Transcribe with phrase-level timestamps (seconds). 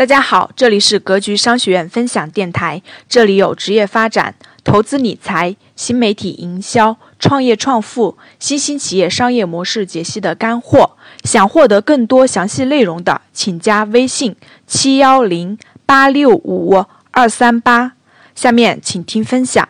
[0.00, 4.34] 大家好，这里是格局商学院分享电台，这里有职业发展、
[4.64, 10.92] 投资理财、新媒体营销、创业创富、新兴企业商业模式解析的干货。
[11.24, 14.34] 想获得更多详细内容的，请加微信
[14.66, 17.92] 七幺零八六五二三八。
[18.34, 19.68] 下面请听分享。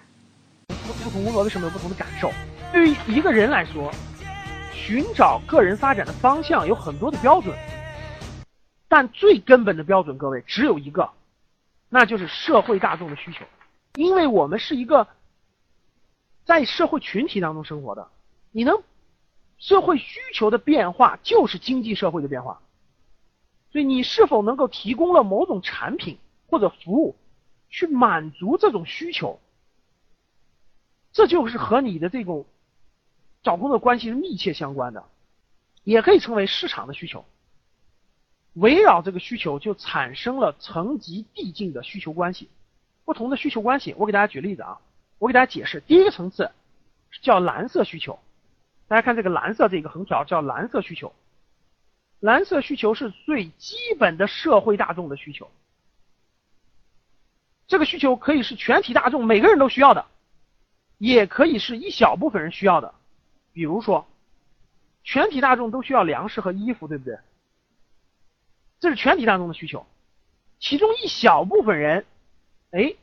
[0.68, 2.30] 不同工作为什么有不同的感受？
[2.72, 3.90] 对于一个人来说，
[4.72, 7.52] 寻找个人发展的方向有很多的标准。
[8.90, 11.12] 但最根本的标准，各位只有一个，
[11.88, 13.44] 那就是社会大众的需求，
[13.94, 15.06] 因为我们是一个
[16.44, 18.10] 在社会群体当中生活的，
[18.50, 18.82] 你能
[19.58, 22.60] 社会需求的变化就是经济社会的变化，
[23.70, 26.18] 所以你是否能够提供了某种产品
[26.48, 27.14] 或者服务
[27.68, 29.38] 去满足这种需求，
[31.12, 32.44] 这就是和你的这种
[33.44, 35.04] 找工作关系是密切相关的，
[35.84, 37.24] 也可以称为市场的需求。
[38.54, 42.48] 围绕这个需求，就产生了层级递进的需求关系。
[43.04, 44.78] 不同的需求关系，我给大家举例子啊，
[45.18, 45.80] 我给大家解释。
[45.80, 46.50] 第一个层次
[47.22, 48.18] 叫蓝色需求，
[48.88, 51.12] 大家看这个蓝色这个横条叫蓝色需求。
[52.20, 55.50] 蓝色需求是最基本的社会大众的需求，
[57.66, 60.04] 这个需求可以是全体大众每个人都需要的，
[60.98, 62.94] 也可以是一小部分人需要的。
[63.52, 64.06] 比如说，
[65.02, 67.18] 全体大众都需要粮食和衣服，对不对？
[68.80, 69.86] 这是全体当中的需求，
[70.58, 72.06] 其中一小部分人，
[72.70, 72.94] 哎，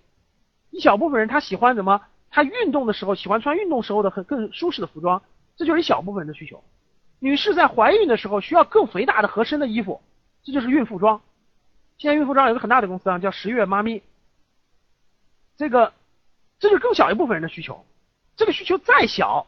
[0.72, 2.02] 一小部分人他喜欢什么？
[2.30, 5.22] 他运动的时候喜欢穿运动时候的很更舒适的服装，
[5.56, 6.64] 这就是一小部分人的需求。
[7.20, 10.02] 女士在怀孕的时候需要更肥大的合身的衣服，
[10.44, 11.22] 这就是孕妇装。
[11.98, 14.04] 现在孕妇装有个很大的公司啊，叫十月妈咪。
[15.58, 15.94] 这个，
[16.60, 17.86] 这是更小一部分人的需求。
[18.36, 19.48] 这个需求再小，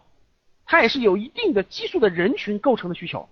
[0.65, 3.29] 它也是有一定的基数的人群构成的需求。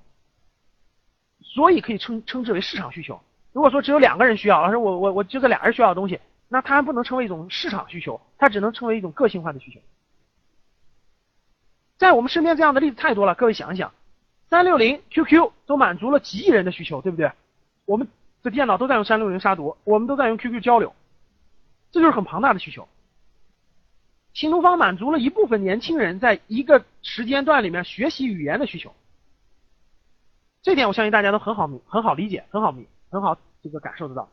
[1.57, 3.19] 所以可以称称之为市场需求。
[3.51, 9.79] 如果说只有两个人需要，老师我我我就这俩人需要的东西，那它还不能称为一种市场需求，它只能称为一种个性化的需求。
[11.97, 13.91] 在我们身边这样的例子太多了，各位想一想，
[14.51, 17.31] 三六零、QQ 都满足了几亿人的需求，对不对？
[17.85, 18.07] 我们
[18.43, 20.93] 的电脑都在用三六零杀毒，我们都在用 QQ 交流，
[21.91, 22.87] 这就是很庞大的需求。
[24.35, 28.93] 新东方满足了一部分年轻人在一个时间段里面学习语言的需求。
[30.61, 34.29] 这点我相信大家都很好明、很好理解、很好明、很好这个感受得到。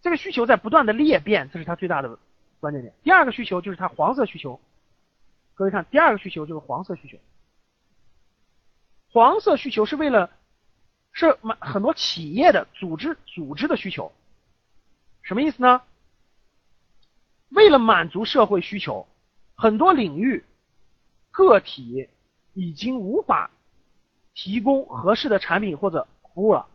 [0.00, 2.18] 这个需求在不断的裂变，这是它最大的
[2.60, 2.94] 关键点。
[3.02, 4.60] 第二个需求就是它黄色需求，
[5.54, 7.18] 各位看，第二个需求就是黄色需求。
[9.10, 10.30] 黄色需求是为了
[11.12, 14.12] 是满很多企业的组织组织的需求，
[15.22, 15.82] 什么意思呢？
[17.48, 19.06] 为了满足社会需求，
[19.54, 20.44] 很多领域
[21.30, 22.08] 个体
[22.52, 23.50] 已经无法。
[24.34, 26.66] 提供合适的产品或者服务了，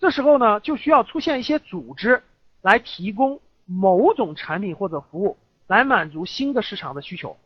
[0.00, 2.22] 这时候呢，就需要出现一些组织
[2.62, 5.36] 来提供某种产品或者服务，
[5.68, 7.36] 来满足新的市场的需求。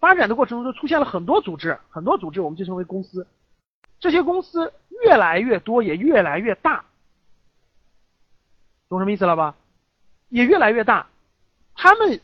[0.00, 3.26] 发展的过程中就出现了很多组织，很多组织我们就称为公司。
[4.00, 4.72] 这些公司
[5.04, 6.84] 越来越多，也越来越大，
[8.88, 9.54] 懂什么意思了吧？
[10.28, 11.06] 也越来越大，
[11.74, 12.20] 他们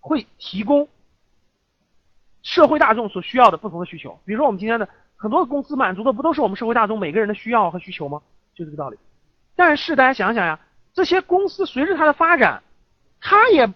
[0.00, 0.88] 会提供。
[2.44, 8.22] 社会大众所需要的不同的需求，比如说我们今天的很多的公司满足的不都是我们社会大众每个人的需要和需求吗？
[8.54, 8.98] 就这个道理。
[9.56, 10.60] 但是大家想想呀，
[10.92, 12.62] 这些公司随着它的发展，
[13.20, 13.72] 它也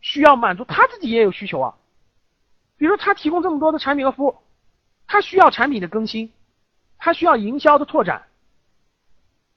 [0.00, 1.74] 需要满足它自己也有需求啊。
[2.78, 4.36] 比如说它提供这么多的产品和服务，
[5.06, 6.32] 它需要产品的更新，
[6.96, 8.22] 它需要营销的拓展，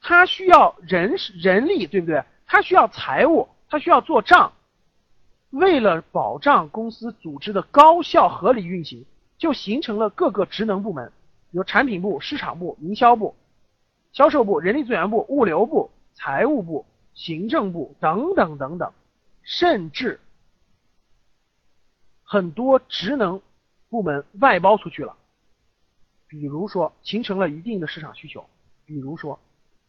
[0.01, 2.21] 它需要人人力，对不对？
[2.45, 4.51] 它需要财务，它需要做账。
[5.53, 9.05] 为了保障公司组织的高效合理运行，
[9.37, 11.11] 就形成了各个职能部门，
[11.51, 13.35] 有产品部、市场部、营销部、
[14.13, 18.91] 销售部、人力资源部、物流部、财务部、行政部等等等等，
[19.43, 20.19] 甚至
[22.23, 23.39] 很多职能
[23.89, 25.15] 部门外包出去了。
[26.27, 28.43] 比如说，形成了一定的市场需求。
[28.87, 29.39] 比如说，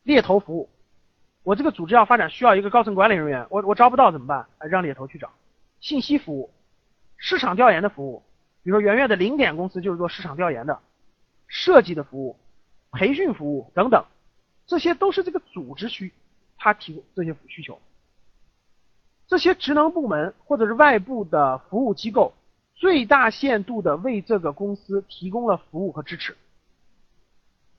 [0.03, 0.69] 猎头服务，
[1.43, 4.47] 我这个组织要发展，需要一个高层管理人员，我我招不到怎么办？
[4.69, 5.31] 让猎头去找。
[5.85, 6.51] 信息服务、
[7.19, 8.23] 市场调研的服务，
[8.63, 10.81] 比如说圆圆的零点公司就是做市场调研的，
[11.47, 12.39] 设计的服务、
[12.91, 14.03] 培训服务等等，
[14.67, 16.11] 这些都是这个组织需
[16.57, 17.79] 他提供这些需求。
[19.27, 22.33] 这些职能部门或者是外部的服务机构，
[22.75, 26.35] 最大限度的为这个公司提供了服务和支持。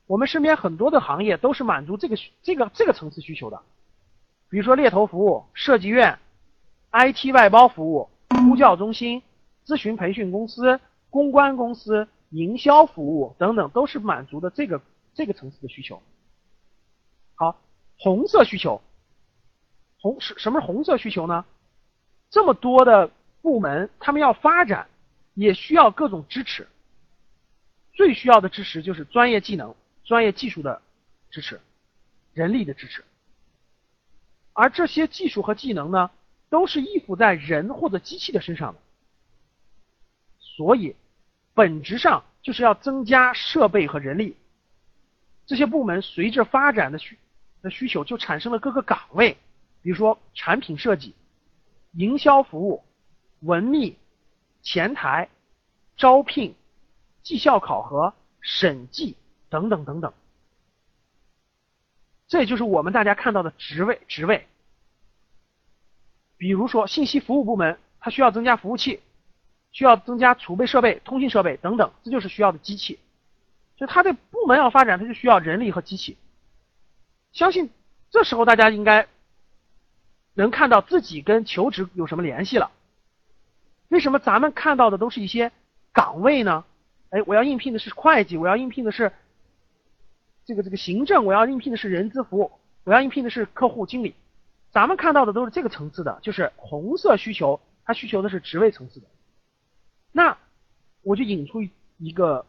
[0.06, 3.60] 我们身边很多的行业都是满足这个这个这个层次需求的，
[4.48, 6.20] 比如说猎头服务、设计院。
[6.98, 9.22] IT 外包服务、呼叫中心、
[9.66, 14.82] 咨询培训公司、公关公司、营销服务等等，都是满足的这个
[15.14, 16.02] 这个层次的需求。
[17.36, 17.60] 好，
[18.00, 18.82] 红色需求，
[20.00, 21.44] 红什什么是红色需求呢？
[22.30, 23.12] 这么多的
[23.42, 24.88] 部门，他们要发展，
[25.34, 26.66] 也需要各种支持。
[27.92, 29.76] 最需要的支持就是专业技能、
[30.06, 30.82] 专业技术的
[31.30, 31.60] 支持、
[32.34, 33.04] 人力的支持。
[34.54, 36.10] 而这些技术和技能呢，
[36.56, 38.80] 都是依附在人或者机器的身上的。
[40.40, 40.96] 所以，
[41.54, 44.38] 本质上就是要增加设备和人力。
[45.46, 47.20] 这些部门随着发展的需
[47.62, 49.36] 的需求，就产生了各个岗位，
[49.82, 51.14] 比如说产品设计。
[51.92, 52.86] 营销服务、
[53.42, 53.98] 文秘、
[54.62, 55.28] 前台、
[55.98, 56.56] 招聘、
[57.22, 59.18] 绩效考核、审计
[59.50, 60.14] 等等等等，
[62.30, 64.48] 这就是我们大家看到的职位职位。
[66.38, 69.02] 比如说信息服务部门，它需要增加服务器，
[69.72, 73.00] 需要增加储备设备、通信设备等等，这就是需要的机器。
[73.78, 76.18] 就它的部门要发展，它就需要人力和机器。
[77.32, 77.70] 相信
[78.10, 79.08] 这时候大家应该。
[80.38, 82.70] 能看到自己跟求职有什么联系了？
[83.88, 85.50] 为什么咱们看到的都是一些
[85.94, 86.66] 岗位呢？
[87.12, 89.14] 哎，我要应聘的是会计，我要应聘的是
[90.44, 92.52] 这个这个行政，我要应聘的是人资服务，
[92.84, 94.14] 我要应聘的是客户经理。
[94.76, 99.08] 咱们看到的都是这个层次的，就是红色需求，它需求的是职位层次的。
[100.12, 100.38] 那
[101.02, 101.64] 我就引出
[101.98, 102.46] 一个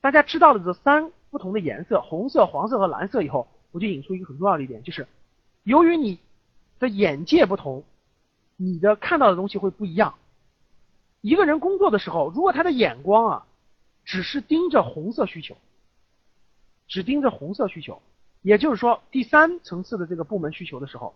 [0.00, 5.06] 大家知道的这三不同的颜色，红色、黄色和蓝色以后，我就引出一个很重要的一点，就是
[5.62, 6.18] 由于你。
[6.80, 7.82] 的眼界不同，
[8.54, 10.14] 你的看到的东西会不一样。
[11.22, 13.46] 一个人工作的时候，如果他的眼光啊，
[14.04, 15.56] 只是盯着红色需求，
[16.86, 18.00] 只盯着红色需求，
[18.42, 21.14] 也就是说第三层次的这个部门需求的时候，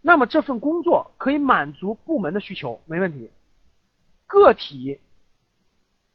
[0.00, 3.30] 那么这份工作可以满足部门的需求，没问题。
[4.26, 5.00] 个体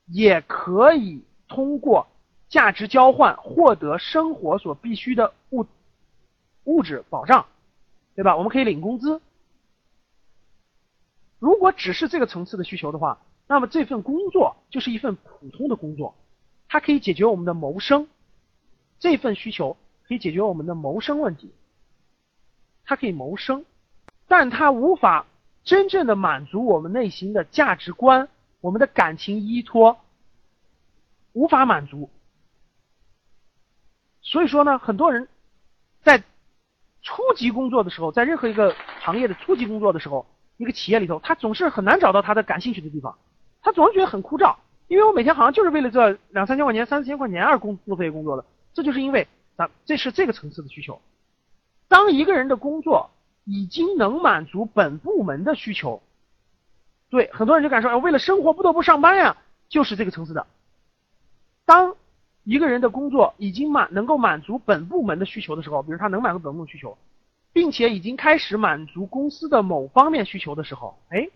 [0.06, 2.08] 也可以通过
[2.48, 5.66] 价值交换获得生活所必需的物
[6.64, 7.46] 物质保障。
[8.16, 8.36] 对吧？
[8.36, 9.22] 我们可以领工资。
[11.38, 16.16] 如果只是这个层次的需求的话，那么这份工作就是一份普通的工作，
[16.68, 18.10] 它可以解决我们的谋生。
[19.00, 19.78] 这份需求
[20.10, 21.54] 可以解决我们的谋生问题，
[22.84, 23.64] 它可以谋生，
[24.28, 25.26] 但它无法
[25.64, 28.28] 真正的满足我们内心的价值观、
[28.60, 30.02] 我们的感情依托，
[31.32, 32.10] 无法满足。
[34.22, 35.30] 所以说呢，很多人
[36.04, 36.22] 在。
[37.02, 40.26] 初级工作的时候，在任何一个行业的初级工作的时候，
[40.58, 43.18] 一个企业里头，他总是很难找到他的感兴趣的地方，
[43.62, 44.58] 他总是觉得很枯燥。
[44.90, 49.26] 因为我每天好像就是为了这两三千块钱、三四千块钱而工作费工作的，这就是因为
[49.60, 51.02] 那这是这个层次的需求。
[51.90, 53.12] 当一个人的工作
[53.44, 56.02] 已经能满足本部门的需求，
[57.10, 59.36] 对很多人就敢说，为了生活不得不上班呀，
[59.68, 60.48] 就是这个层次的。
[61.66, 61.98] 当
[62.46, 66.98] 一个人的工作已经满能够满足本部门的需求的时候，比如他能满足本部门需求，
[67.52, 71.28] 并且已经开始满足公司的某方面需求的时候，哎，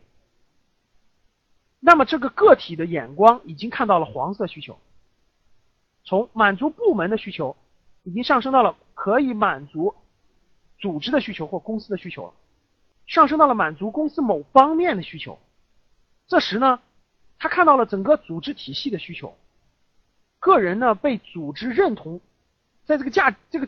[1.81, 4.79] 那么这个个体的眼光已经看到了黄色需求，
[6.05, 7.57] 从满足部门的需求，
[8.03, 9.95] 已经上升到了可以满足
[10.77, 12.33] 组织的需求或公司的需求了，
[13.07, 15.39] 上升到了满足公司某方面的需求。
[16.27, 16.79] 这时呢，
[17.39, 19.35] 他看到了整个组织体系的需求。
[20.39, 22.19] 个人呢被组织认同，
[22.85, 23.67] 在这个价这个，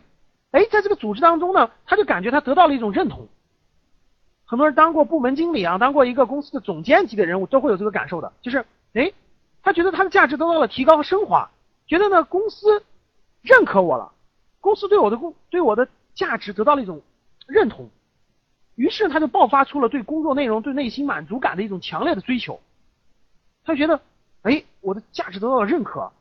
[0.51, 3.29] 哎，在这个组织当中呢，他就感觉他得到了一种认同。
[4.45, 9.13] 很多人当过部门经理啊，当过一个公司的总监级的人物，都会有这个感受的，就是哎，
[9.63, 11.49] 他觉得他的价值得到了提高和升华，
[11.87, 12.83] 觉得呢公司
[13.41, 14.11] 认可我了，
[14.65, 17.03] 公司对我的工对我的价值得到了一种
[17.45, 17.87] 认同，
[18.73, 22.59] 于是他就爆发出了对工作内容、对内心满足感的一种强烈的追求。
[23.63, 24.01] 他觉得，
[24.41, 26.11] 哎，我的价值得到了认可。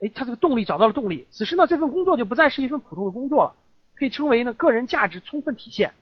[0.00, 3.54] 哎，他这个动力找到了动力，此时呢，这份工作就不再是一份普通的工作了，
[3.96, 5.92] 可以称为呢个人价值充分体现。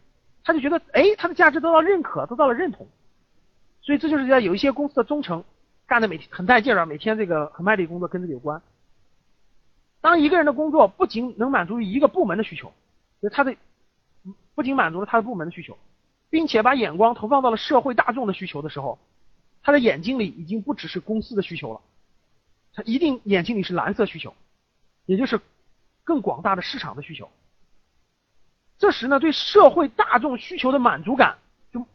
[0.45, 2.87] 他就觉得，哎，他的价值得到认可，得到了认同。
[3.81, 5.43] 所以这就是在有一些公司的忠诚
[5.87, 8.61] 干的每天很带劲儿啊，每天这个很卖力工作跟这个有关。
[10.00, 12.73] 当一个人的工作不仅能满足于一个部门的需求，
[13.21, 13.54] 就他的
[14.54, 15.76] 不仅满足了他的部门的需求，
[16.30, 18.99] 并且把眼光投放到了社会大众的需求的时候，
[19.62, 21.80] 他的眼睛里已经不只是公司的需求了。
[22.73, 24.35] 他一定眼睛里是蓝色需求，
[25.04, 25.40] 也就是
[26.04, 27.28] 更广大的市场的需求。
[28.78, 31.37] 这时呢，对社会大众需求的满足感，
[31.73, 31.87] 就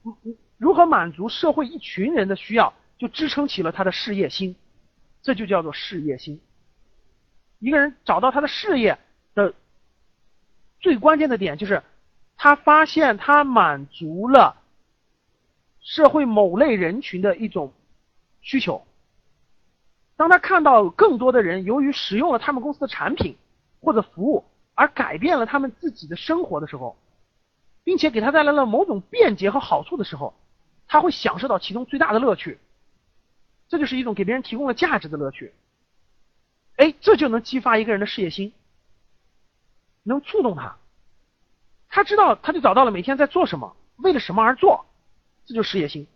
[0.57, 4.55] 如何满足社会一群人的需要，就支撑起了他的事业心。
[5.23, 6.39] 这就叫做事业心。
[7.59, 8.97] 一个人找到他的事业
[9.33, 9.53] 的
[10.79, 11.81] 最关键的点，就是
[12.37, 14.61] 他发现他满足了
[15.79, 17.73] 社会某类人群的一种
[18.41, 18.85] 需求。
[20.15, 23.35] 当他看到更多的人由于使用了他们公司的产品
[23.81, 26.97] 或者服务而改变了他们自己的生活的时候，
[27.83, 30.33] 并且给他带来了某种便捷和好处的时候，
[30.87, 32.59] 他会享受到其中最大的乐趣。
[33.67, 35.53] 这就是一种给别人提供了价值的乐趣。
[36.77, 38.53] 哎，这就能激发一个人的事业心，
[40.03, 40.75] 能触动他。
[41.89, 44.85] 他知道，他就找到了每天在做什么，为了什么而做，
[45.45, 46.07] 这就是事业心，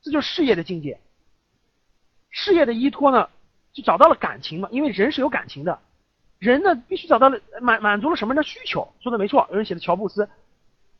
[0.00, 1.00] 这就是事业的境界。
[2.30, 3.28] 事业的依托呢，
[3.72, 5.78] 就找到了感情嘛，因为人是有感情的。
[6.38, 8.94] 人呢，必须找到了满满足了什么人的需求？
[9.00, 10.28] 说的没错，有人写的乔布斯，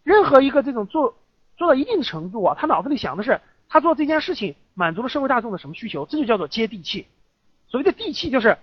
[0.03, 1.17] 任何一个这种做
[1.57, 6.05] 做到一定程度啊，他脑子里想的是他做这件事情满足了社会大众的什么需求？
[6.07, 7.07] 这就叫做接地气。
[7.69, 8.59] 所谓的地气，就是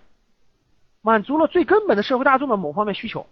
[1.02, 3.28] 满足了最根本的社会大众的某方面需求。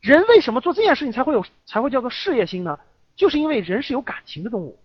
[0.00, 2.78] 人为什么做这件事情才会有才会叫做事业心呢？
[3.16, 4.78] 就是因为人是有感情的动物，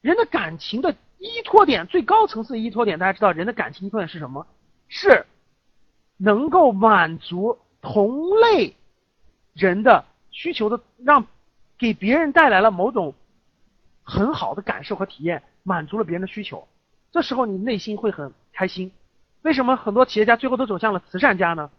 [0.00, 4.46] 人的感情的依托点最高层次的依托点，大家知道人的感情依托点是什么？
[4.88, 5.26] 是。
[6.16, 8.76] 能够满足同类
[9.52, 11.26] 人的需求的，让
[11.76, 13.14] 给别人带来了某种
[14.04, 16.68] 很好的感受和体验，满足了别人的需求，
[17.14, 18.90] 这时候你内心会很开心。
[19.42, 21.70] 为什么很多企业家最后都走向了慈善家呢？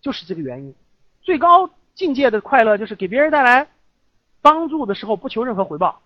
[0.00, 0.74] 就是这个原因。
[1.22, 3.68] 最高境界的快乐就是给别人带来
[4.42, 6.02] 帮助的时候不求任何回报，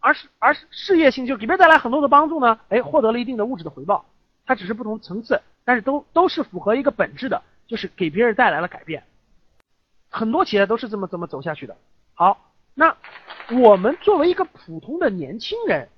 [0.00, 4.06] 而是而事业性，就给别人带来很多的帮助呢，哎，获得了一定的物质的回报，
[4.46, 5.42] 它只是不同层次。
[5.62, 9.04] 但是都都是符合一个本质的，就是给别人带来了改变。
[10.08, 11.76] 很多企业都是这么这么走下去的。
[12.14, 12.96] 好，那
[13.50, 15.90] 我们作为一个普通的年轻人，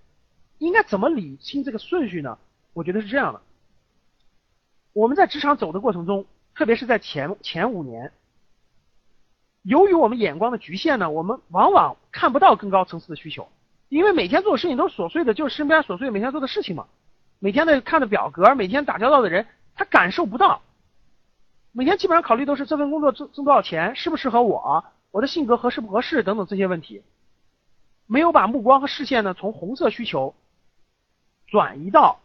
[0.58, 2.38] 应该怎么理清这个顺序呢？
[2.72, 3.40] 我觉得是这样的：
[4.92, 8.12] 我们在职场走的过程中，特别是在前前五年，
[9.62, 13.48] 由于我们眼光的局限呢，我们往往看不到更高层次的需求，
[13.88, 16.86] 因为每天做的事情都是琐碎的，就是身边琐碎每天做的事情嘛。
[17.40, 20.62] 每天的看的表格，每天打交道的人，他感受不到。
[21.72, 27.02] 每天基本上考虑都是这份工作挣挣多少钱，适不适合我，我的性格合适不合适等等这些问题，
[28.06, 30.34] 没有把目光和视线呢从红色需求
[31.54, 32.18] 转移到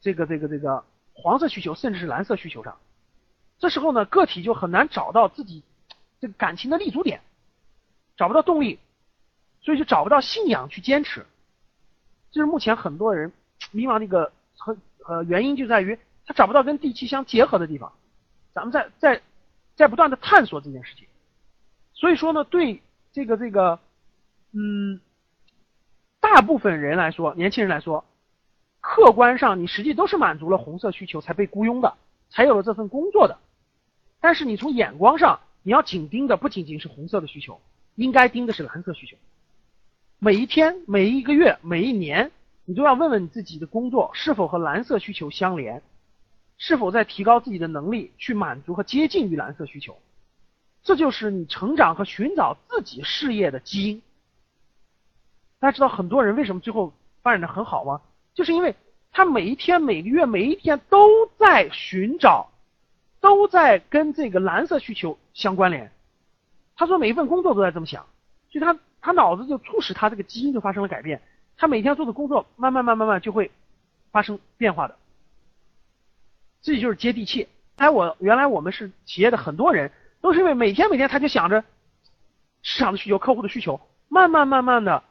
[0.00, 2.76] 这个这个这个黄色需求，甚至是蓝色需求上。
[3.60, 5.62] 这时候呢，个体就很难找到自己
[6.18, 7.20] 这个感情的立足点，
[8.16, 8.80] 找不到动力，
[9.60, 11.24] 所以就找不到信仰去坚持。
[12.32, 13.32] 这是目前很多人。
[13.70, 15.96] 迷茫的一个很呃原因就在于
[16.26, 17.92] 他找不到跟地气相结合的地方，
[18.52, 19.22] 咱们在在
[19.76, 21.06] 在不断的探索这件事情，
[21.92, 23.78] 所以说呢，对这个这个
[24.52, 25.00] 嗯
[26.20, 28.04] 大部分人来说，年轻人来说，
[28.90, 31.94] 客观上你实际都是满足了红色需求才被雇佣的，
[32.30, 33.38] 才有了这份工作的，
[34.18, 37.60] 但是你从眼光上你要紧盯的不仅仅是红色的需求，
[37.96, 39.18] 应该盯的是蓝色需求，
[40.18, 42.32] 每一天、每一个月、每一年。
[42.64, 45.82] 你都要问问你自己的工作是否和蓝色需求相连，
[46.56, 49.98] 是否在提高自己的能力去满足和接近于蓝色需求，
[50.82, 54.02] 这就是你成长和寻找自己事业的基因。
[55.58, 56.92] 大家知道很多人为什么最后
[57.22, 58.02] 发展的很好吗？
[58.38, 58.76] 就是因为
[59.10, 62.52] 他每一天、每个月、每一天都在寻找，
[63.20, 65.90] 都在跟这个蓝色需求相关联。
[66.76, 68.06] 他说每一份工作都在这么想，
[68.48, 71.20] 所以他他脑子就促使他这个基因就发生了改变。
[71.56, 73.50] 他每天做的工作，慢慢慢慢慢就会
[74.12, 74.94] 发生变化的，
[76.62, 77.48] 这就是接地气。
[77.74, 79.90] 哎，我原来我们是企业的很多人，
[80.20, 81.64] 都是因为每天每天他就想着
[82.62, 85.02] 市场的需求、客户的需求，慢慢慢慢的，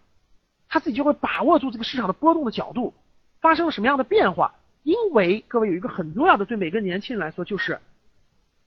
[0.69, 2.93] 他自己就会把握住这个市场的波动的角度，
[3.41, 4.55] 发生了什么样的变化。
[4.83, 7.81] 因为各位有一个很重要的，对每个年轻人来说，就是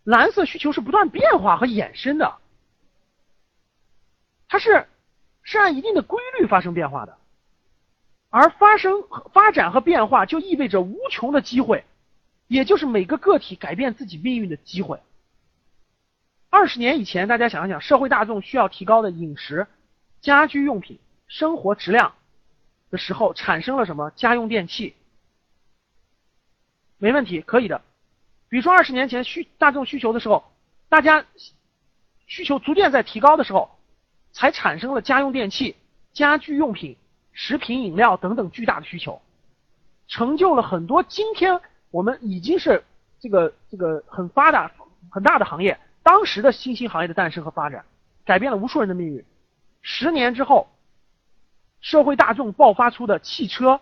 [0.05, 2.37] 蓝色需求是不断变化和衍生的，
[4.49, 4.87] 它是
[5.43, 7.17] 是按一定的规律发生变化的。
[8.29, 11.85] 而发生发展和变化，就意味着无穷的机会，
[12.49, 15.01] 也就是每个个体改变自己命运的机会。
[16.51, 19.67] 二十年以前，大家想一想，社会大众需要提高的饮食、
[20.21, 22.13] 家居用品、生活质量
[22.91, 24.95] 的时候，产生了什么家用电器？
[26.99, 27.81] 没问题，可以的。
[28.49, 30.45] 比如说二十年前需大众需求的时候，
[30.89, 31.25] 大家
[32.27, 33.71] 需求逐渐在提高的时候，
[34.33, 35.77] 才产生了家用电器、
[36.13, 36.97] 家居用品。
[37.33, 39.23] 食品饮料等等巨大的需求，
[40.09, 41.61] 成就了很多今天
[41.93, 42.83] 我们已经是
[43.21, 44.71] 这个这个很发达
[45.11, 45.79] 很大的行业。
[46.03, 47.85] 当时的新兴行业的诞生和发展，
[48.25, 49.25] 改变了无数人的命运。
[49.81, 50.69] 十年之后，
[51.81, 53.81] 社会大众爆发出的汽车，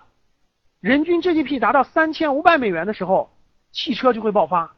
[0.81, 3.31] 人均 GDP 达到三千五百美元的时候，
[3.73, 4.75] 汽车就会爆发。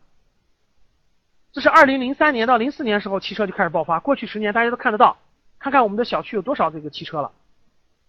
[1.52, 4.00] 这是二零零三年到零四年时候，汽车就开始爆发。
[4.00, 5.18] 过去十年大家都看得到，
[5.58, 7.32] 看看我们的小区有多少这个汽车了。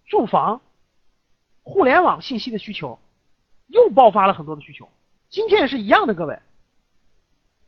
[0.06, 0.62] 住房、
[1.64, 3.00] 互联网信息的需求
[3.68, 4.90] 又爆发了很多的需求，
[5.30, 6.40] 今天也是一样的，各位。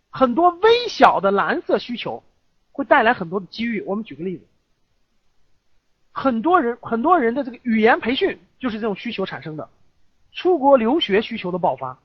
[0.09, 2.23] 很多微小的蓝色需求
[2.71, 3.81] 会带来很多的机遇。
[3.81, 4.45] 我们举个例子，
[6.13, 9.67] 很多人很多人的这个语言培训就是这种需求产生的，
[10.31, 11.97] 出国留学需求的爆发，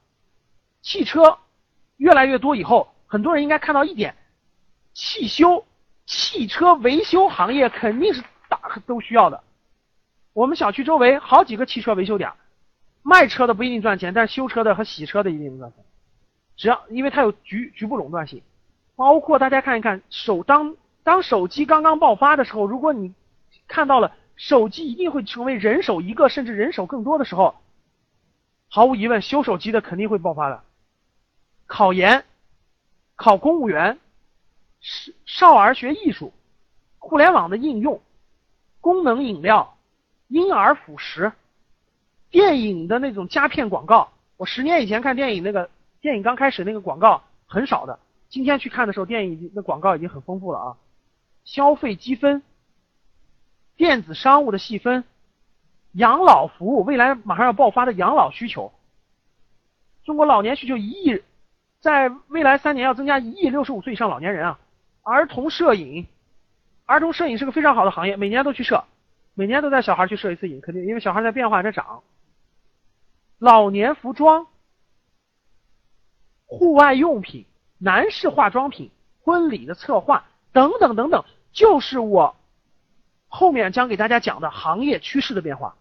[0.82, 1.38] 汽车
[1.98, 4.16] 越来越多以后，很多人应该看到一点，
[4.94, 5.66] 汽修、
[6.06, 9.44] 汽车维修行业肯定是大都需要的。
[10.32, 12.32] 我们小区周围好几个汽车维修点，
[13.02, 15.84] 卖车的不一定赚钱，但是修车的和洗车的一定能赚钱。
[16.56, 18.42] 只要因为它有局局部垄断性，
[18.96, 23.12] 包括大家看一看手当当手机刚刚爆发的时候，如果你
[23.68, 27.54] 看到了手机一定会成为人手一个甚至人手更多的时候，
[28.68, 30.64] 毫无疑问修手机的肯定会爆发的。
[31.66, 32.24] 考研、
[33.14, 33.98] 考公务员、
[34.80, 36.32] 少少儿学艺术、
[36.98, 38.00] 互联网的应用、
[38.80, 39.76] 功能饮料、
[40.26, 41.30] 婴儿辅食、
[42.30, 45.70] 电影的那种佳片广告，我十年以前看电影那个。
[46.00, 47.98] 电影刚开始那个广告很少的，
[48.28, 50.76] 今天去看的时候，电影那广告已经很丰富了啊。
[51.44, 52.40] 消费积分、
[53.78, 55.04] 电子商务的细分、
[55.92, 58.72] 养老服务，未来马上要爆发的养老需求。
[60.04, 61.22] 中国老年需求一亿，
[61.80, 64.58] 在未来三年要增加一亿六十五岁以上老年人啊。
[65.02, 66.06] 儿童摄影，
[66.86, 68.84] 儿童摄影是个非常好的行业，每年都去摄，
[69.34, 72.02] 每年都带小孩去摄一次影，肯定因为小孩在变化在长。
[73.38, 74.46] 老年服装。
[76.50, 77.44] 户外用品、
[77.76, 78.90] 男士化妆品、
[79.22, 82.34] 婚礼的策划等等等等，就是我
[83.28, 85.76] 后面将给大家讲的行业趋势的变化。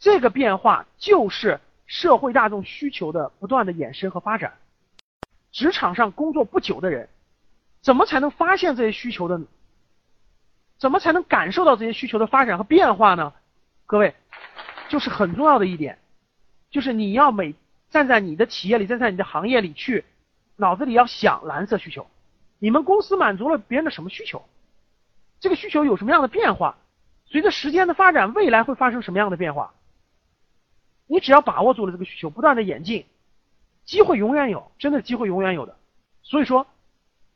[0.00, 4.54] 这个变化就是社会大众需求的不断的衍生和发展。
[5.52, 7.08] 职场上工作不久的人，
[7.80, 9.40] 怎么才能发现这些需求的？
[10.78, 13.32] 怎么才能感受到这些需求的发展和变化呢？
[13.86, 14.14] 各位，
[14.88, 15.98] 就是很重要的一点，
[16.70, 17.54] 就是你要每。
[17.90, 20.02] 站在你的企业里，站在你的行业里去，
[20.56, 22.06] 脑子里要想蓝色需求。
[22.58, 24.42] 你们公司满足了别人的什么需求？
[25.42, 26.78] 这个需求有什么样的变化？
[27.26, 29.74] 随着时间的发展，未来会发生什么样的变化？
[31.08, 33.06] 你只要把握住了这个需求，不断的演进，
[33.84, 35.76] 机会永远有，真的机会永远有的。
[36.22, 36.68] 所以说，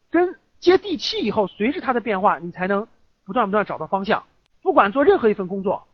[0.08, 2.86] 跟接地气以后，随着它的变化，你才能
[3.24, 4.22] 不断不断找到方向。
[4.62, 5.88] 不管做任何一份工作，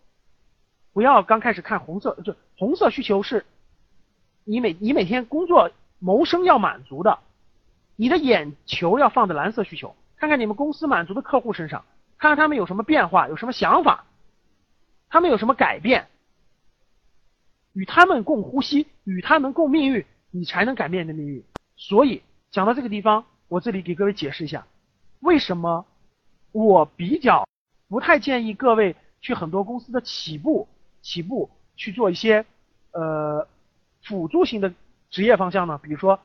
[0.92, 3.46] 不要刚开始看红色，就红色需求是。
[4.44, 7.20] 你每你每天工作谋生要满足的，
[7.96, 11.86] 你的眼球要放在蓝色需求，看看你们公司满足的客户身上，
[12.22, 14.04] 看看他们有什么变化，有什么想法，
[15.08, 16.06] 他们有什么改变，
[17.72, 21.42] 与他们共呼吸，与他们共命运，你才能改变你的命运。
[21.74, 24.64] 所以讲到这个地方，我这里给各位解释一下，
[25.18, 25.84] 为什么
[26.52, 27.44] 我比较
[27.88, 30.68] 不太建议各位去很多公司的起步
[31.00, 32.46] 起步去做一些
[32.92, 33.48] 呃。
[34.04, 34.74] 辅助型的
[35.10, 36.18] 职业方向呢，比如说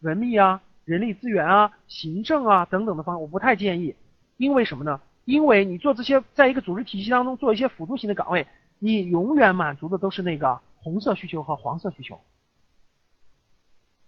[0.00, 3.94] 文秘啊、人力资源啊、行政啊等等的方，我不太建议。
[4.38, 5.00] 因为什么呢？
[5.30, 8.48] 因为你做这些，在一个组织体系当中做一些辅助型的岗位，
[8.80, 12.20] 你永远满足的都是那个红色需求和黄色需求。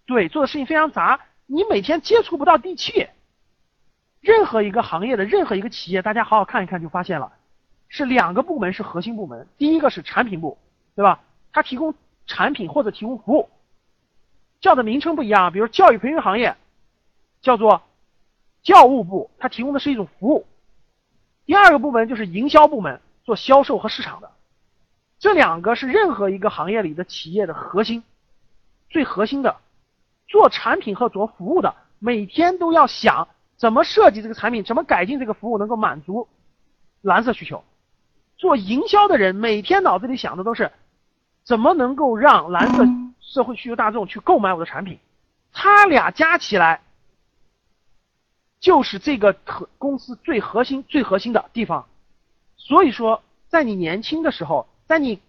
[0.04, 3.06] 对，做的事情非常杂，你每天接触不到地气。
[4.20, 7.32] 任何一个行业的任何一个企业，大家好好看一看就发现了，
[7.88, 10.58] 是两个部门是核心部门，第一个是产品部，
[10.96, 11.22] 对吧？
[11.52, 11.94] 它提供。
[12.24, 13.50] 产品或者提供服务，
[14.60, 15.52] 叫的名称不一样。
[15.52, 16.56] 比如教育培训行业，
[17.40, 17.82] 叫做
[18.62, 20.46] 教务部，它提供的是一种服务。
[21.46, 24.30] 第二个部门就是营销部门，做销售和市场的。
[25.18, 28.02] 这两个是任何一个行业里的企业的核心，
[28.90, 29.56] 最核心的。
[30.28, 36.26] 做产品和做服务的，每天都要想怎么设计这个产品，怎么改进这个服务，能够满足
[37.02, 37.62] 蓝色需求。
[38.36, 40.72] 做营销的人，每天脑子里想的都是。
[41.44, 42.86] 怎么能够让蓝色
[43.20, 44.98] 社会需求大众去购买我的产品？
[45.52, 46.80] 他俩加起来
[48.62, 51.86] 就是这个核公司最核心、最核心的地方。
[52.56, 55.20] 所以说，在你年轻的时候，在你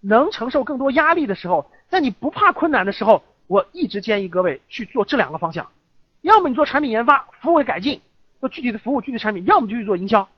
[0.00, 5.72] 能承受更多压力的时候，在你不怕困难的时候，我一直建议各位去做这两个方向：
[6.20, 8.02] 要么你做产品研发、服务改进，
[8.38, 10.28] 做具体的服务、具体产品；要么就去做营销。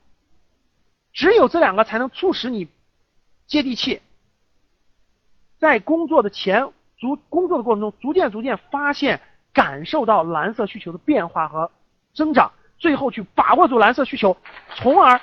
[1.11, 2.69] 只有这两个才能促使你
[3.45, 4.01] 接地气。
[5.57, 9.19] 在工作的前逐工作的过程中，逐渐逐渐发现、
[9.51, 11.71] 感受到蓝色需求的变化和
[12.15, 14.35] 增长，最后去把握住蓝色需求，
[14.75, 15.21] 从而，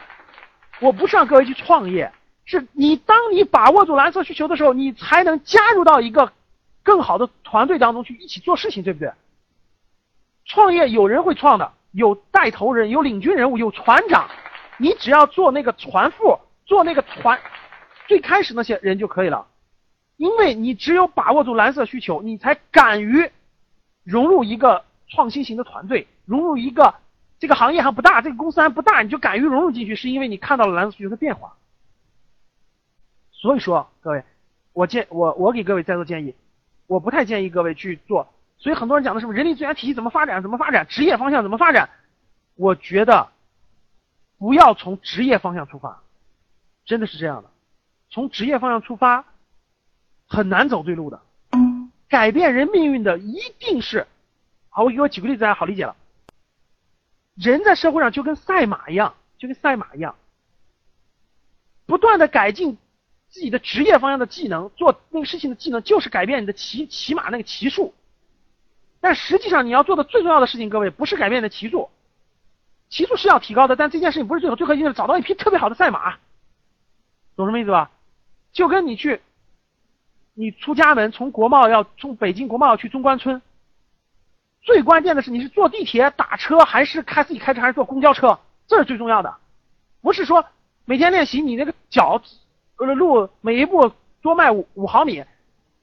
[0.80, 2.12] 我不是让各位去创业，
[2.44, 6.32] 是你当你把握住蓝色需求的时候，你才能加入到一个
[6.82, 9.10] 更好的团队当中去一起做事情，对不对？
[10.44, 14.28] 创业有人会创的，有带头人，有领军人物，有船长，
[14.76, 17.40] 你只要做那个船副，做那个船
[18.06, 19.46] 最开始那些人就可以了。
[20.16, 23.30] 因为你只有把握住蓝色需求，你才敢于
[24.04, 26.94] 融入一个创新型的团队，融入一个
[27.38, 31.52] 这个行业还不大，这个公司还不大，你就敢于融入进去，是因为你看到了蓝色需求的变化。
[33.32, 34.24] 所以说，各位，
[34.72, 36.34] 我建我我给各位再做建议，
[36.86, 38.32] 我不太建议各位去做。
[38.56, 41.90] 所以很多人讲的什么人力资源体系怎么发展，怎么发展，职业方向怎么发展，
[42.54, 43.28] 我觉得
[44.38, 46.00] 不要从职业方向出发，
[46.86, 47.50] 真的是这样的，
[48.08, 49.26] 从职业方向出发
[50.26, 51.20] 很难走对路的。
[52.08, 54.06] 改变人命运的一定是，
[54.70, 55.94] 好，我给我举个例子，大家好理解了。
[57.34, 60.14] 人在社会上就跟赛马一样，就跟赛马一样，
[61.86, 62.76] 不断的改进
[63.28, 67.94] 自己的职业方向的技能，做那个事情的技能，就是改变你的骑骑马那个骑术。
[69.00, 71.88] 但实际上你要做的最重要的事情，各位不是改变你的骑术，
[72.88, 76.18] 骑术是要提高的，但这件事情不是最后，最核心是找到一匹特别好的赛马，
[77.34, 77.90] 懂什么意思吧？
[78.52, 79.20] 就跟你去。
[80.34, 83.42] 你出家门从国贸要从北京国贸要去中关村，
[84.62, 89.36] 最关键的是你是坐地铁打车还是开自己开车还是坐公交车，这是最重要的，
[90.00, 90.44] 不是说
[90.84, 92.22] 每天练习你那个脚
[92.76, 95.24] 呃路每一步多迈五五毫米，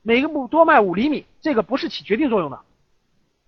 [0.02, 2.60] 每一步多迈五厘米，这个不是起决定作用的。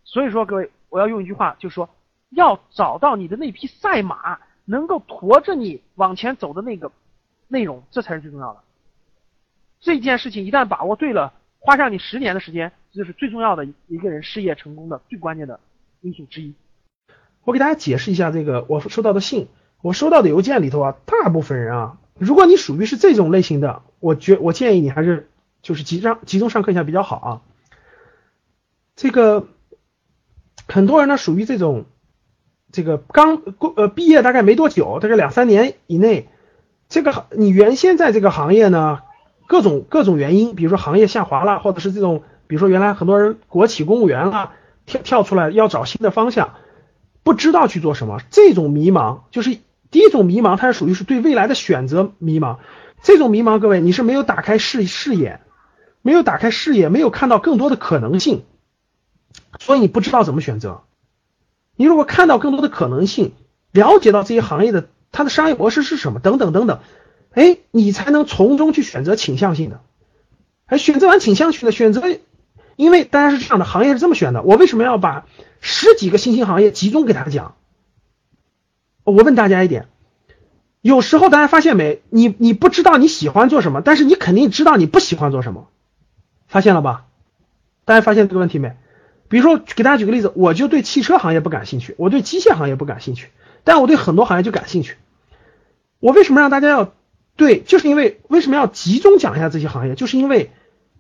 [0.04, 1.90] 所以说各位，我要用一句话，就是说
[2.30, 6.92] 要找到你的那匹赛马，能够驮着你往前走的那个
[7.48, 8.60] 内容，这才是最重要的。
[9.80, 15.60] 这件事情一旦把握对了，花上你十年的时间，这就是最重要的一个人事业成功的最关键的
[16.02, 16.56] 因素之一。
[17.44, 19.48] 我给大家解释一下这个我收到的信，
[19.84, 25.30] 我收到的邮件里头啊，大部分人啊，如果你属于是这种类型的，我觉我建议你还是
[25.62, 27.30] 就是集中集中上课一下比较好啊。
[28.96, 29.48] 这个
[30.68, 31.86] 很多人呢属于这种，
[32.72, 36.28] 这个刚过呃毕业大概没多久，大概两三年以内，
[36.90, 39.04] 这个你原先在这个行业呢。
[39.52, 44.54] 各种各种原因，比如说行业下滑了，或者是这种，比如说原来很多人国企公务员啊，
[44.86, 46.54] 跳跳出来要找新的方向，
[47.22, 49.58] 不知道去做什么，这种迷茫就是
[49.90, 52.60] 第一种迷茫，它是属于是对未来的选择迷茫。
[53.04, 55.42] 这种迷茫，各位你是没有打开视视野，
[56.02, 58.46] 没有打开视野，没有看到更多的可能性，
[59.60, 60.84] 所以你不知道怎么选择。
[61.76, 63.34] 你如果看到更多的可能性，
[63.74, 66.80] 了解到这些行业的它的商业模式是什么，等等等等。
[67.34, 69.82] 哎，你才能从中去选择倾向性的，
[70.66, 72.04] 哎，选择完倾向性的选择，
[72.76, 74.42] 因为大家是这样的，行业是这么选的。
[74.42, 75.26] 我为什么要把
[75.62, 77.56] 十几个新兴行业集中给大家讲？
[79.04, 79.88] 我问大家一点，
[80.82, 82.02] 有时候大家发现没？
[82.10, 85.70] 你你不知道你喜欢做什么，但是你肯定知道你不喜欢做什么，
[86.48, 87.06] 发现了吧？
[87.86, 88.76] 大家发现这个问题没？
[89.30, 93.30] 比如说给大家举个例子，我就对汽车行业不感兴趣，我对机械行业不感兴趣，
[93.64, 94.98] 但我对很多行业就感兴趣。
[96.00, 96.94] 我为什么让大家要？
[97.42, 100.52] 对，就是因为为什么要集中讲一下这些行业，就是因为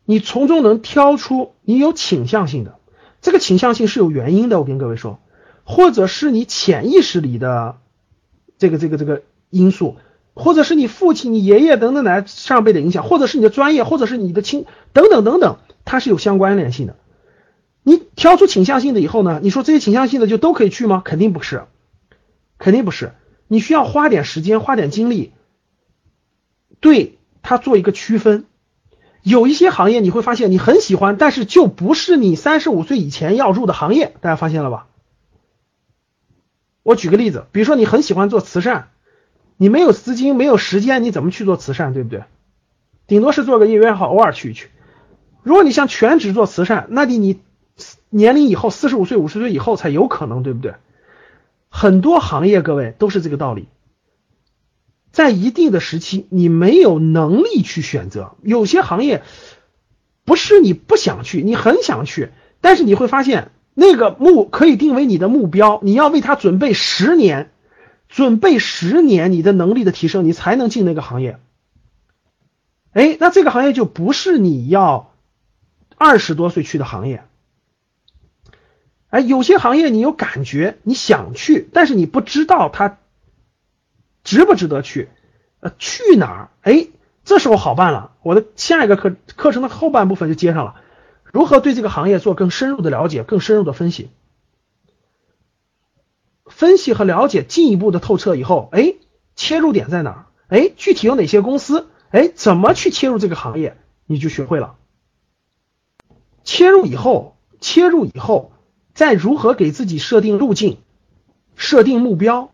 [0.05, 2.79] 你从中能挑出你有倾向性的，
[3.21, 4.57] 这个倾向性是有原因的。
[4.57, 5.19] 我跟各位说，
[5.65, 7.77] 或者是你潜意识里的
[8.57, 9.97] 这个这个这个因素，
[10.33, 16.95] 或者是你父亲、你爷爷等等来上辈的影响，或者是你的专业，或者是你的亲等等等等，它是有相关联性的。
[17.83, 21.03] 你挑出倾向性的以后呢，你说这些倾向性的就都可以去吗？
[21.05, 21.65] 肯定不是，
[22.57, 23.13] 肯定不是。
[23.47, 25.33] 你需要花点时间，花点精力。
[26.79, 28.45] 对它做一个区分，
[29.23, 34.87] 有一些行业你会发现你很喜欢，但是就不是你三十五岁以前要入的行业，大家发现了吧？
[36.83, 38.89] 我举个例子，比如说你很喜欢做慈善，
[39.57, 42.23] 你没有资金，没有时间，你怎么去做慈善，对不对？
[43.05, 44.69] 顶多是做个业余爱好，偶尔去一去。
[45.43, 47.39] 如果你想全职做慈善，那得你
[48.09, 50.73] 年龄以后四十五岁、五十岁以后才有可能，对不对？
[51.69, 53.67] 很多行业，各位都是这个道理。
[55.11, 58.35] 在一定的时期，你没有能力去选择。
[58.41, 59.23] 有些行业
[60.23, 62.29] 不是你不想去，你很想去，
[62.61, 67.51] 但是你会发现那个目可以定为你的目标，你要为它准备十年，
[68.07, 71.39] 准备十年你的能力的提升，你才能进那个行业。
[72.93, 75.13] 哎，那这个行业就不是你要
[75.97, 77.25] 二十多岁去的行业。
[79.09, 82.97] 哎，有些行业你有感觉，你想去，但是你不知道它。
[84.23, 85.09] 值不值得去？
[85.59, 86.49] 呃，去哪儿？
[86.61, 86.87] 哎，
[87.23, 88.13] 这时候好办了。
[88.23, 90.81] 我的下一个课课程的后半部分就接上了，
[91.23, 94.09] 如何对这个行业做更深入的了解、更深入的分析、
[96.45, 98.95] 分析和了解，进一步的透彻以后，哎，
[99.35, 100.25] 切入点在哪儿？
[100.47, 101.89] 哎，具体有哪些公司？
[102.09, 103.77] 哎，怎么去切入这个行业？
[104.05, 104.75] 你就学会了。
[106.43, 108.51] 切入以后，切入以后，
[108.93, 110.79] 再如何给自己设定路径、
[111.55, 112.50] 设定目标？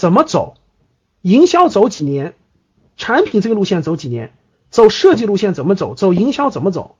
[0.00, 0.54] 怎么走？
[1.20, 2.34] 营销走几年？
[2.96, 4.32] 产品这个路线走几年？
[4.70, 5.94] 走设计路线怎么走？
[5.94, 6.96] 走营销怎么走？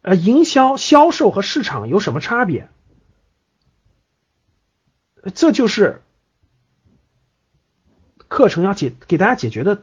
[0.00, 2.70] 呃，营销、销售和市场有什么差别？
[5.34, 6.00] 这就是
[8.26, 9.82] 课程要解给大家解决的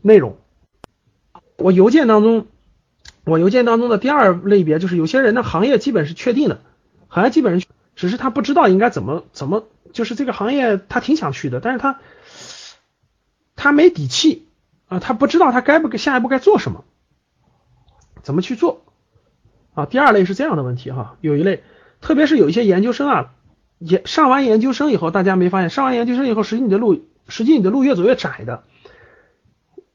[0.00, 0.38] 内容。
[1.58, 2.46] 我邮件当中，
[3.24, 6.62] 我邮件当中的第二类别就是有些人的行业基本是确定的，
[7.08, 12.00] 行业基本是，只是他不知道应该怎么怎么，就是这个行业他挺想去的，但是他
[13.56, 14.46] 他没底气
[14.88, 16.84] 啊，他不知道他该不该下一步该做什么，
[18.22, 18.82] 怎么去做
[19.74, 19.86] 啊？
[19.86, 21.62] 第二类是这样的问题哈，有一类，
[22.00, 23.32] 特别是有一些研究生啊，
[23.78, 28.64] 也上完研究生以后，大家没发现上完研究生以后，实际你的路，实际你的路越走越窄的。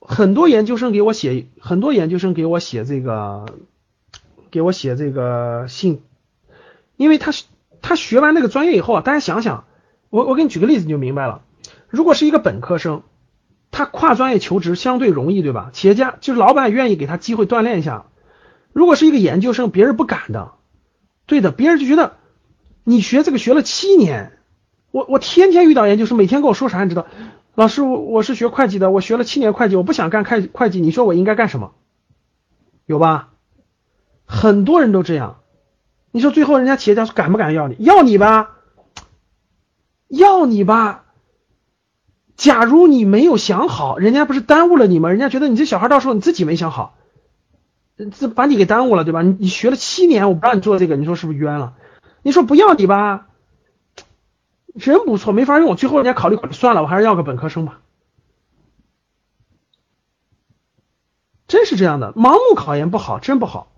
[0.07, 3.45] 很多研究生给我写，很多研究生给我写这个，
[4.51, 6.03] 给我写这个信，
[6.95, 7.31] 因为他
[7.81, 9.65] 他学完那个专业以后啊，大家想想，
[10.15, 11.41] 我我给你举个例子你就明白了。
[11.89, 13.03] 如果是一个本科生，
[13.69, 15.71] 他跨专业求职相对容易，对吧？
[15.73, 18.05] 企业家就是老板愿意给他机会锻炼一下。
[18.71, 20.51] 如果是一个研究生，别人不敢的，
[21.25, 22.15] 对的，别人就觉得
[22.85, 24.37] 你学这个学了七年，
[24.91, 27.05] 我我天天遇到研究生，每天跟我说啥，你知道？
[27.53, 31.73] 老师，我我是学会计的，我学了七年会计，我不想干会会计，你说我应该干什么？
[32.85, 33.33] 有吧？
[34.25, 35.41] 很多人都这样。
[36.11, 37.75] 你说最后人家企业家敢不敢要你？
[37.79, 38.54] 要你吧，
[40.07, 41.03] 要你吧。
[42.35, 45.09] 假如你没有想好，人家不是耽误了你吗？
[45.09, 46.97] 人家觉得你这小孩到时候你自己没想好，
[48.17, 49.21] 这把你给耽误了，对吧？
[49.21, 51.75] 你你学了七年，我不让你做这个，你说是不是冤了？
[52.23, 53.29] 你说不要你吧？
[54.73, 55.77] 人不错，没法用。
[55.77, 57.79] 最后人家考虑考虑，算了，我还是要个本科生吧。
[61.47, 63.71] 真是这样的，盲目考研不好，真不好。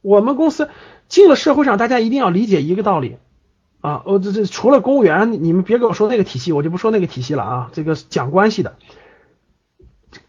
[0.00, 0.68] 我们公司
[1.06, 3.18] 进了社会上，大家一定要理解一个道理
[3.80, 4.02] 啊！
[4.04, 7.70] 我这这除了公务员，你们别跟我说那个体系，我就不说那个体系了啊。
[7.72, 8.76] 这个讲关系的，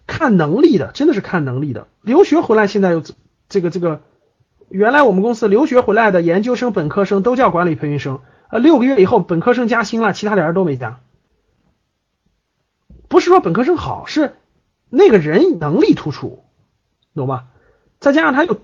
[0.07, 1.87] 看能力的，真的是看能力的。
[2.01, 3.03] 留学回来现在有
[3.49, 4.01] 这个这个，
[4.69, 8.19] 原来我们公司留学回来的研究生、本科生都叫管理培训生。
[8.49, 10.99] 呃，六个月以后本科生加薪了，其他俩人都没加。
[13.07, 14.33] 不是说本科生好，是
[14.89, 16.43] 那个人能力突出，
[17.13, 17.47] 懂吧？
[17.99, 18.61] 再加上他又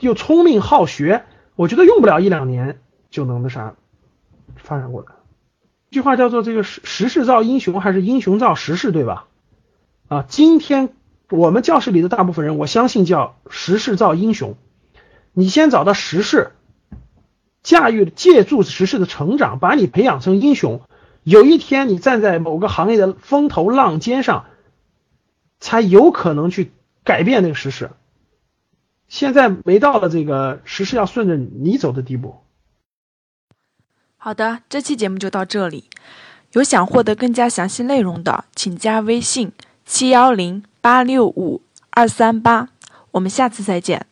[0.00, 3.74] 又聪明好学，我觉得用不了一两年就能那啥
[4.56, 5.08] 发展过来。
[5.88, 9.26] 一句话叫做这个时时势造英雄，还是英雄造时势，对吧？
[10.08, 10.90] 啊，今天
[11.30, 14.56] 我们教室里的大部分人，我相信叫时势造英雄。
[15.32, 16.52] 你先找到时势。
[17.62, 20.82] 驾驭借助时势的成长，把你培养成英雄。
[21.24, 24.44] 有一天，你站在某个行业的风头浪尖上，
[25.58, 26.70] 才有可能去
[27.02, 27.90] 改变那个时势。
[29.08, 32.36] 现在没到了这个时势要顺着你走的地步。
[34.26, 35.84] 好的这期节目就到这里。
[36.50, 39.52] 有想获得更加详细内容的请加微信
[39.84, 42.70] 七幺零八六五二三八。
[43.12, 44.04] 我们下次再见。